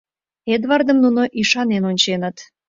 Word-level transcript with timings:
Эдвардым 0.53 0.97
нуно 1.03 1.23
ӱшанен 1.39 1.83
онченыт. 1.89 2.37